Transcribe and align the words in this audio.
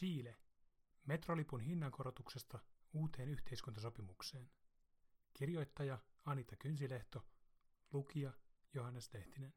Chile. 0.00 0.36
Metrolipun 1.06 1.60
hinnankorotuksesta 1.60 2.58
uuteen 2.92 3.28
yhteiskuntasopimukseen. 3.28 4.50
Kirjoittaja 5.34 5.98
Anita 6.24 6.56
Kynsilehto. 6.56 7.26
Lukija 7.92 8.32
Johannes 8.74 9.14
Lehtinen. 9.14 9.54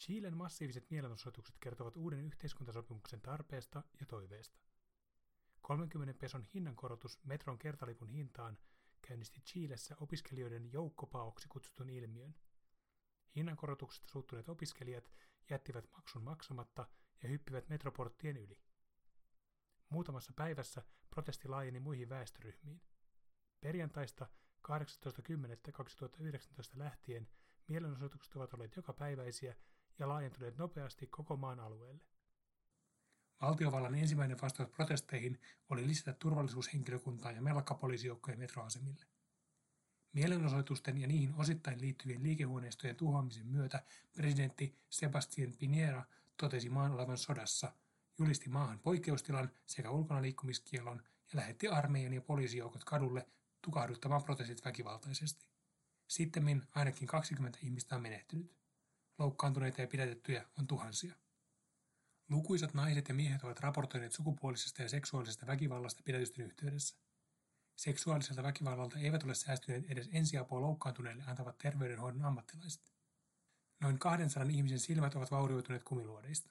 Chilen 0.00 0.36
massiiviset 0.36 0.90
mielenosoitukset 0.90 1.56
kertovat 1.60 1.96
uuden 1.96 2.20
yhteiskuntasopimuksen 2.20 3.20
tarpeesta 3.20 3.82
ja 4.00 4.06
toiveesta. 4.06 4.60
30 5.60 6.14
peson 6.20 6.44
hinnankorotus 6.54 7.24
metron 7.24 7.58
kertalipun 7.58 8.08
hintaan 8.08 8.58
käynnisti 9.02 9.40
Chilessä 9.40 9.96
opiskelijoiden 10.00 10.72
joukkopaoksi 10.72 11.48
kutsutun 11.48 11.90
ilmiön. 11.90 12.34
Hinnankorotuksesta 13.36 14.08
suuttuneet 14.08 14.48
opiskelijat 14.48 15.10
jättivät 15.50 15.90
maksun 15.92 16.22
maksamatta 16.22 16.86
ja 17.22 17.28
hyppivät 17.28 17.68
metroporttien 17.68 18.36
yli. 18.36 18.67
Muutamassa 19.88 20.32
päivässä 20.36 20.82
protesti 21.10 21.48
laajeni 21.48 21.80
muihin 21.80 22.08
väestöryhmiin. 22.08 22.80
Perjantaista 23.60 24.26
18.10.2019 24.68 24.72
lähtien 26.74 27.28
mielenosoitukset 27.68 28.36
ovat 28.36 28.54
olleet 28.54 28.76
jokapäiväisiä 28.76 29.56
ja 29.98 30.08
laajentuneet 30.08 30.58
nopeasti 30.58 31.06
koko 31.06 31.36
maan 31.36 31.60
alueelle. 31.60 32.04
Valtiovallan 33.42 33.94
ensimmäinen 33.94 34.40
vastaus 34.42 34.68
protesteihin 34.68 35.40
oli 35.70 35.86
lisätä 35.86 36.12
turvallisuushenkilökuntaa 36.12 37.32
ja 37.32 37.42
melkkapoliisijoukkoja 37.42 38.36
metroasemille. 38.36 39.06
Mielenosoitusten 40.12 40.98
ja 40.98 41.06
niihin 41.06 41.34
osittain 41.34 41.80
liittyvien 41.80 42.22
liikehuoneistojen 42.22 42.96
tuhoamisen 42.96 43.46
myötä 43.46 43.82
presidentti 44.12 44.78
Sebastian 44.88 45.52
Pinera 45.58 46.04
totesi 46.36 46.68
maan 46.68 46.92
olevan 46.92 47.18
sodassa, 47.18 47.72
julisti 48.18 48.48
maahan 48.48 48.78
poikkeustilan 48.78 49.50
sekä 49.66 49.90
ulkona 49.90 50.22
liikkumiskielon 50.22 51.02
ja 51.32 51.36
lähetti 51.36 51.68
armeijan 51.68 52.12
ja 52.12 52.20
poliisijoukot 52.20 52.84
kadulle 52.84 53.28
tukahduttamaan 53.62 54.22
protestit 54.22 54.64
väkivaltaisesti. 54.64 55.48
Sittemmin 56.08 56.62
ainakin 56.74 57.08
20 57.08 57.58
ihmistä 57.62 57.96
on 57.96 58.02
menehtynyt. 58.02 58.56
Loukkaantuneita 59.18 59.80
ja 59.80 59.86
pidätettyjä 59.86 60.46
on 60.58 60.66
tuhansia. 60.66 61.14
Lukuisat 62.28 62.74
naiset 62.74 63.08
ja 63.08 63.14
miehet 63.14 63.44
ovat 63.44 63.60
raportoineet 63.60 64.12
sukupuolisesta 64.12 64.82
ja 64.82 64.88
seksuaalisesta 64.88 65.46
väkivallasta 65.46 66.02
pidätysten 66.04 66.44
yhteydessä. 66.44 66.96
Seksuaaliselta 67.76 68.42
väkivallalta 68.42 68.98
eivät 68.98 69.24
ole 69.24 69.34
säästyneet 69.34 69.90
edes 69.90 70.08
ensiapua 70.12 70.60
loukkaantuneille 70.60 71.24
antavat 71.26 71.58
terveydenhoidon 71.58 72.24
ammattilaiset. 72.24 72.92
Noin 73.80 73.98
200 73.98 74.50
ihmisen 74.50 74.80
silmät 74.80 75.14
ovat 75.14 75.30
vaurioituneet 75.30 75.84
kumiluodeista. 75.84 76.50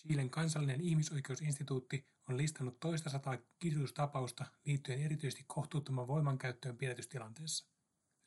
Chilen 0.00 0.30
kansallinen 0.30 0.80
ihmisoikeusinstituutti 0.80 2.06
on 2.28 2.36
listannut 2.36 2.80
toista 2.80 3.10
sataa 3.10 3.38
kidutustapausta 3.58 4.44
liittyen 4.64 5.00
erityisesti 5.00 5.44
kohtuuttoman 5.46 6.06
voimankäyttöön 6.06 6.76
pidätystilanteessa. 6.76 7.66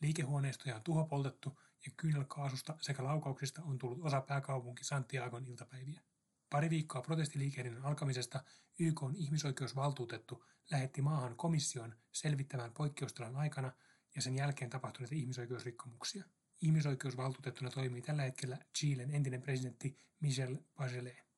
Liikehuoneistoja 0.01 0.75
on 0.75 0.83
tuhopoltettu 0.83 1.59
ja 1.85 1.91
kyynelkaasusta 1.97 2.77
sekä 2.81 3.03
laukauksista 3.03 3.61
on 3.63 3.77
tullut 3.77 4.05
osa 4.05 4.21
pääkaupunki 4.21 4.83
Santiagon 4.83 5.45
iltapäiviä. 5.45 6.01
Pari 6.49 6.69
viikkoa 6.69 7.01
protestiliikehdin 7.01 7.81
alkamisesta 7.81 8.43
YK 8.79 9.03
on 9.03 9.15
ihmisoikeusvaltuutettu 9.15 10.45
lähetti 10.71 11.01
maahan 11.01 11.35
komission 11.35 11.95
selvittämään 12.11 12.73
poikkeustilan 12.73 13.35
aikana 13.35 13.71
ja 14.15 14.21
sen 14.21 14.35
jälkeen 14.35 14.69
tapahtuneita 14.69 15.15
ihmisoikeusrikkomuksia. 15.15 16.25
Ihmisoikeusvaltuutettuna 16.61 17.69
toimii 17.69 18.01
tällä 18.01 18.23
hetkellä 18.23 18.57
Chilen 18.77 19.11
entinen 19.11 19.41
presidentti 19.41 19.97
Michel 20.19 20.57
Bachelet. 20.75 21.32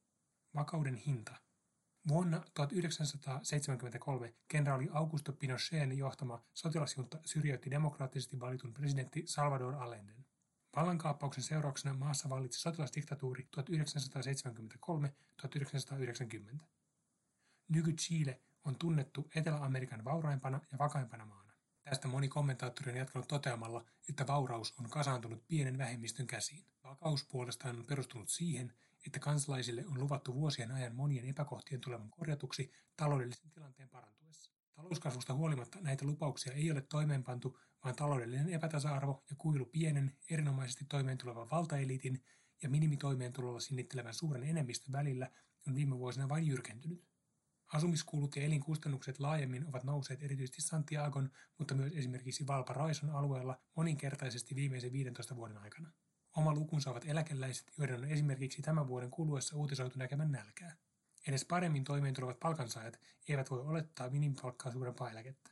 Vakauden 0.55 0.95
hinta. 0.95 1.35
Vuonna 2.07 2.43
1973 2.53 4.33
kenraali 4.47 4.89
Augusto 4.91 5.33
Pinochetin 5.33 5.97
johtama 5.97 6.43
sotilasjunta 6.53 7.19
syrjäytti 7.25 7.71
demokraattisesti 7.71 8.39
valitun 8.39 8.73
presidentti 8.73 9.23
Salvador 9.25 9.75
Allenden. 9.75 10.25
Vallankaappauksen 10.75 11.43
seurauksena 11.43 11.93
maassa 11.93 12.29
vallitsi 12.29 12.59
sotilasdiktatuuri 12.59 13.47
1973-1990. 16.55 16.57
Nyky-Chile 17.67 18.41
on 18.65 18.75
tunnettu 18.75 19.29
Etelä-Amerikan 19.35 20.05
vauraimpana 20.05 20.61
ja 20.71 20.77
vakaimpana 20.77 21.25
maana. 21.25 21.53
Tästä 21.83 22.07
moni 22.07 22.27
kommentaattori 22.27 22.91
on 22.91 22.97
jatkanut 22.97 23.27
toteamalla, 23.27 23.85
että 24.09 24.27
vauraus 24.27 24.73
on 24.79 24.89
kasaantunut 24.89 25.47
pienen 25.47 25.77
vähemmistön 25.77 26.27
käsiin. 26.27 26.65
Vakaus 26.83 27.25
puolestaan 27.25 27.79
on 27.79 27.85
perustunut 27.85 28.29
siihen, 28.29 28.73
että 29.05 29.19
kansalaisille 29.19 29.85
on 29.87 29.99
luvattu 29.99 30.35
vuosien 30.35 30.71
ajan 30.71 30.95
monien 30.95 31.25
epäkohtien 31.25 31.81
tulevan 31.81 32.09
korjatuksi 32.09 32.71
taloudellisen 32.97 33.51
tilanteen 33.51 33.89
parantuessa. 33.89 34.51
Talouskasvusta 34.73 35.33
huolimatta 35.33 35.81
näitä 35.81 36.05
lupauksia 36.05 36.53
ei 36.53 36.71
ole 36.71 36.81
toimeenpantu, 36.81 37.57
vaan 37.83 37.95
taloudellinen 37.95 38.49
epätasa-arvo 38.49 39.23
ja 39.29 39.35
kuilu 39.35 39.65
pienen, 39.65 40.17
erinomaisesti 40.29 40.85
toimeentulevan 40.85 41.49
valtaeliitin 41.49 42.23
ja 42.63 42.69
minimitoimeentulolla 42.69 43.59
sinnittelevän 43.59 44.13
suuren 44.13 44.43
enemmistön 44.43 44.91
välillä 44.91 45.31
on 45.67 45.75
viime 45.75 45.97
vuosina 45.97 46.29
vain 46.29 46.47
jyrkentynyt. 46.47 47.05
Asumiskulut 47.73 48.35
ja 48.35 48.43
elinkustannukset 48.43 49.19
laajemmin 49.19 49.67
ovat 49.67 49.83
nousseet 49.83 50.23
erityisesti 50.23 50.61
Santiagon, 50.61 51.31
mutta 51.57 51.75
myös 51.75 51.93
esimerkiksi 51.95 52.47
Valparaison 52.47 53.09
alueella 53.09 53.61
moninkertaisesti 53.75 54.55
viimeisen 54.55 54.91
15 54.91 55.35
vuoden 55.35 55.57
aikana. 55.57 55.91
Oma 56.35 56.53
lukunsa 56.53 56.91
ovat 56.91 57.05
eläkeläiset, 57.05 57.71
joiden 57.77 57.95
on 57.95 58.05
esimerkiksi 58.05 58.61
tämän 58.61 58.87
vuoden 58.87 59.11
kuluessa 59.11 59.55
uutisoitu 59.55 59.99
näkemään 59.99 60.31
nälkää. 60.31 60.75
Edes 61.27 61.45
paremmin 61.45 61.83
toimeentulevat 61.83 62.39
palkansaajat 62.39 62.99
eivät 63.27 63.51
voi 63.51 63.61
olettaa 63.61 64.09
minimipalkkaa 64.09 64.71
suurempaa 64.71 65.11
eläkettä. 65.11 65.51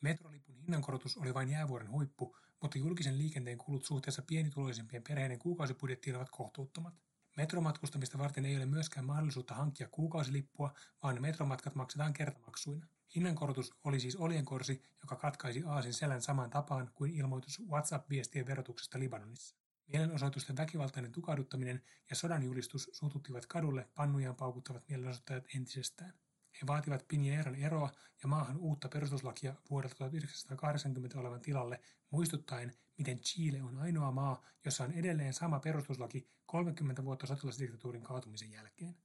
Metrolipun 0.00 0.56
hinnankorotus 0.56 1.16
oli 1.16 1.34
vain 1.34 1.48
jäävuoren 1.48 1.90
huippu, 1.90 2.36
mutta 2.62 2.78
julkisen 2.78 3.18
liikenteen 3.18 3.58
kulut 3.58 3.84
suhteessa 3.84 4.22
pienituloisimpien 4.22 5.02
perheiden 5.08 5.38
kuukausibudjettiin 5.38 6.16
ovat 6.16 6.30
kohtuuttomat. 6.30 6.94
Metromatkustamista 7.36 8.18
varten 8.18 8.46
ei 8.46 8.56
ole 8.56 8.66
myöskään 8.66 9.06
mahdollisuutta 9.06 9.54
hankkia 9.54 9.88
kuukausilippua, 9.88 10.74
vaan 11.02 11.22
metromatkat 11.22 11.74
maksetaan 11.74 12.12
kertamaksuina. 12.12 12.86
Hinnankorotus 13.14 13.74
oli 13.84 14.00
siis 14.00 14.16
oljenkorsi, 14.16 14.82
joka 15.02 15.16
katkaisi 15.16 15.62
Aasin 15.66 15.94
selän 15.94 16.22
samaan 16.22 16.50
tapaan 16.50 16.90
kuin 16.94 17.14
ilmoitus 17.14 17.62
WhatsApp-viestien 17.68 18.46
verotuksesta 18.46 18.98
Libanonissa. 18.98 19.65
Mielenosoitusten 19.86 20.56
väkivaltainen 20.56 21.12
tukahduttaminen 21.12 21.82
ja 22.10 22.16
sodan 22.16 22.42
julistus 22.42 22.90
suututtivat 22.92 23.46
kadulle 23.46 23.88
pannujaan 23.94 24.36
paukuttavat 24.36 24.88
mielenosoittajat 24.88 25.44
entisestään. 25.54 26.14
He 26.62 26.66
vaativat 26.66 27.08
Pinieran 27.08 27.54
eroa 27.54 27.92
ja 28.22 28.28
maahan 28.28 28.56
uutta 28.56 28.88
perustuslakia 28.88 29.54
vuodelta 29.70 29.96
1980 29.96 31.20
olevan 31.20 31.40
tilalle, 31.40 31.80
muistuttaen, 32.10 32.74
miten 32.98 33.20
Chile 33.20 33.62
on 33.62 33.78
ainoa 33.78 34.12
maa, 34.12 34.44
jossa 34.64 34.84
on 34.84 34.92
edelleen 34.92 35.34
sama 35.34 35.60
perustuslaki 35.60 36.28
30 36.46 37.04
vuotta 37.04 37.26
sotilasdiktatuurin 37.26 38.02
kaatumisen 38.02 38.52
jälkeen. 38.52 38.96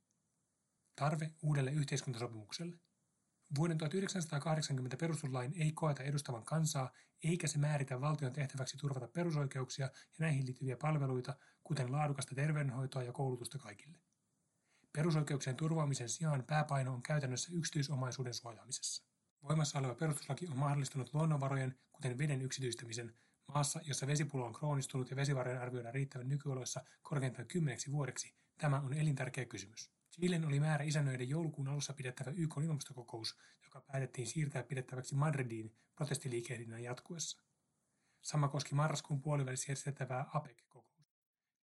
Tarve 0.95 1.31
uudelle 1.41 1.71
yhteiskuntasopimukselle– 1.71 2.79
Vuoden 3.57 3.77
1980 3.77 4.97
perustuslain 4.97 5.53
ei 5.55 5.71
koeta 5.71 6.03
edustavan 6.03 6.45
kansaa, 6.45 6.91
eikä 7.23 7.47
se 7.47 7.57
määritä 7.57 8.01
valtion 8.01 8.33
tehtäväksi 8.33 8.77
turvata 8.77 9.07
perusoikeuksia 9.07 9.85
ja 9.85 9.91
näihin 10.19 10.45
liittyviä 10.45 10.77
palveluita, 10.77 11.35
kuten 11.63 11.91
laadukasta 11.91 12.35
terveydenhoitoa 12.35 13.03
ja 13.03 13.11
koulutusta 13.11 13.57
kaikille. 13.57 13.97
Perusoikeuksien 14.93 15.55
turvaamisen 15.55 16.09
sijaan 16.09 16.43
pääpaino 16.43 16.93
on 16.93 17.03
käytännössä 17.03 17.51
yksityisomaisuuden 17.53 18.33
suojaamisessa. 18.33 19.03
Voimassa 19.43 19.79
oleva 19.79 19.95
perustuslaki 19.95 20.47
on 20.47 20.57
mahdollistanut 20.57 21.13
luonnonvarojen, 21.13 21.79
kuten 21.91 22.17
veden 22.17 22.41
yksityistämisen, 22.41 23.13
maassa, 23.47 23.79
jossa 23.83 24.07
vesipulo 24.07 24.45
on 24.45 24.53
kroonistunut 24.53 25.09
ja 25.09 25.15
vesivarojen 25.15 25.61
arvioidaan 25.61 25.93
riittävän 25.93 26.29
nykyoloissa 26.29 26.81
korkeintaan 27.01 27.47
kymmeneksi 27.47 27.91
vuodeksi. 27.91 28.35
Tämä 28.57 28.79
on 28.79 28.93
elintärkeä 28.93 29.45
kysymys. 29.45 30.00
Chilen 30.11 30.45
oli 30.45 30.59
määrä 30.59 30.83
isännöiden 30.85 31.29
joulukuun 31.29 31.67
alussa 31.67 31.93
pidettävä 31.93 32.31
YK 32.31 32.57
ilmastokokous, 32.63 33.37
joka 33.63 33.81
päätettiin 33.81 34.27
siirtää 34.27 34.63
pidettäväksi 34.63 35.15
Madridiin 35.15 35.75
protestiliikehdinnän 35.95 36.83
jatkuessa. 36.83 37.41
Sama 38.21 38.47
koski 38.47 38.75
marraskuun 38.75 39.21
puolivälissä 39.21 39.71
järjestettävää 39.71 40.25
APEC-kokousta. 40.33 41.03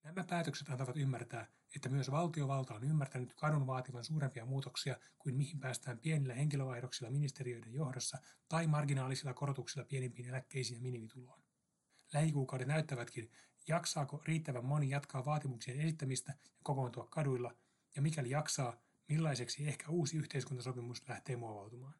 Nämä 0.02 0.24
päätökset 0.24 0.68
antavat 0.68 0.96
ymmärtää, 0.96 1.46
että 1.76 1.88
myös 1.88 2.10
valtiovalta 2.10 2.74
on 2.74 2.84
ymmärtänyt 2.84 3.34
kadun 3.34 3.66
vaativan 3.66 4.04
suurempia 4.04 4.46
muutoksia 4.46 4.96
kuin 5.18 5.34
mihin 5.34 5.60
päästään 5.60 5.98
pienillä 5.98 6.34
henkilövaihdoksilla 6.34 7.10
ministeriöiden 7.10 7.74
johdossa 7.74 8.18
tai 8.48 8.66
marginaalisilla 8.66 9.34
korotuksilla 9.34 9.84
pienimpiin 9.84 10.28
eläkkeisiin 10.28 10.76
ja 10.76 10.82
minimituloon. 10.82 11.42
Lähikuukaudet 12.12 12.68
näyttävätkin, 12.68 13.30
jaksaako 13.68 14.22
riittävän 14.24 14.64
moni 14.64 14.90
jatkaa 14.90 15.24
vaatimuksien 15.24 15.80
esittämistä 15.80 16.32
ja 16.32 16.60
kokoontua 16.62 17.06
kaduilla– 17.10 17.54
ja 17.96 18.02
mikäli 18.02 18.30
jaksaa, 18.30 18.80
millaiseksi 19.08 19.68
ehkä 19.68 19.88
uusi 19.88 20.16
yhteiskuntasopimus 20.16 21.08
lähtee 21.08 21.36
muovautumaan. 21.36 21.94